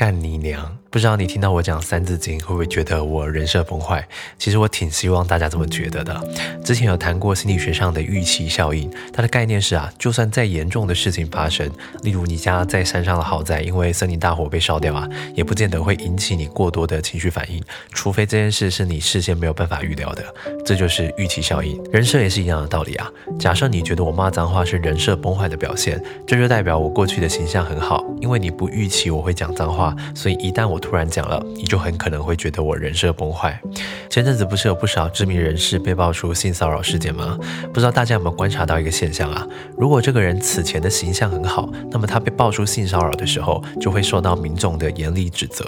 [0.00, 0.78] 干你娘！
[0.88, 4.02] 不知道你听到我讲《三字经》会不会觉得我人设崩坏？
[4.38, 6.18] 其实我挺希望大家这么觉得的。
[6.64, 11.70] 之前有谈过心理学上的预期效应，它的概念是啊，就算再严重的事情发生，
[12.02, 17.62] 例如你家在山上的豪宅因为森林大火被烧掉啊，也不见得会引起你过多的情绪反应，
[17.92, 20.24] 除非这件事是你事先没有办法预料的。
[20.64, 21.78] 这就是预期效应。
[21.92, 23.06] 人设也是一样的道理啊。
[23.38, 33.60] 假设你觉得我骂脏话是人设崩坏的表现，这就代表我过去的形象很好，因为你不预期我会讲脏话，所以一旦我突然讲了，你就很可能会觉得我人设崩坏。
[34.08, 37.38] 前阵子不是有不少知名人士被爆出性骚扰事件吗？
[37.72, 39.46] 不知道大家有没有观察到一个现象啊？
[39.76, 45.64] 如果这个人此前的形象很好，那么他被爆出性骚扰的时候，就会受到民众的严厉指责；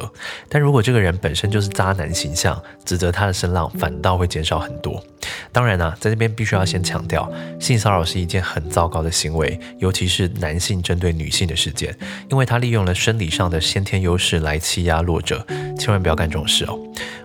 [0.49, 5.03] 但如果这个人本身就是渣男形象，指责他的声浪反倒会减少很多。
[5.53, 7.31] 当然呢，在这边必须要先强调，
[7.61, 11.95] 性骚扰是一件很糟糕的行为，尤其是男性针对女性的事件，
[12.31, 15.47] 因为他利用了生理上的先天优势来欺压弱者，
[15.79, 16.79] 千万不要干这种事哦。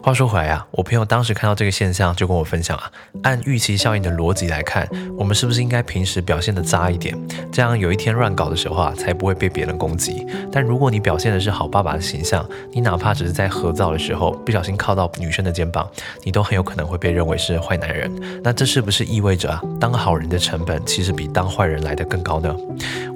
[0.08, 2.90] 话说回来啊，我朋友当时看到这个现象，就跟我分享啊，
[3.24, 4.88] 按预期效应的逻辑来看，
[5.18, 7.14] 我们是不是应该平时表现的渣一点，
[7.52, 10.26] 这样有一天乱搞的时候啊，才不会被别人攻击。
[10.50, 15.86] 但如果你表现的是好爸爸的形象，你哪怕只是在合照的时候不小心靠到女生的肩膀，
[16.24, 18.10] 你都很有可能会被认为是坏男人。
[18.42, 22.56] 那这是不是意味着啊，当好人的成本其实比当坏人来的更高呢？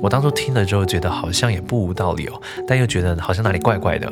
[0.02, 4.12] 我当初听了之后觉得好像也不无道理哦，但又觉得好像哪里怪怪的。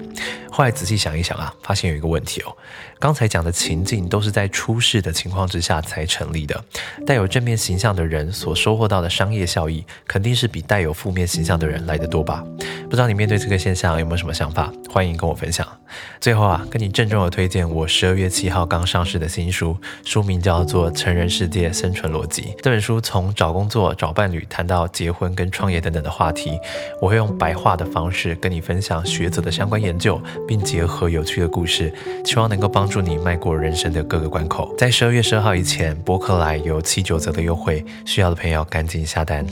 [0.52, 2.56] 后来仔细想一想啊，发现有一个问题哦。
[3.00, 6.62] 刚才讲的情境都是在出事的情况之下才成立的，
[7.06, 12.44] 带有正面形象的人所收获到的商业效益，肯定是比带有负面形象的人来的多吧？
[12.90, 14.70] 不知道你面对这个现象有没有什么想法？
[14.90, 15.66] 欢迎跟我分享。
[16.20, 22.42] 最后啊，跟你郑重的推荐我十二月七号刚上市的新书，书名叫做《成人世界生存逻辑》。
[22.62, 26.60] 这本书从找工作、找伴侣，谈到结婚跟创业等等的话题，
[27.02, 31.94] 我会用白话的方式跟你分享学者的相关研究，并结合有趣的故事，
[32.26, 34.74] 希望能够帮帮助你迈过人生的各个关口。
[34.76, 39.46] 在十二月十二号以前，博客来有七九折的优惠，需要的朋友赶紧下单。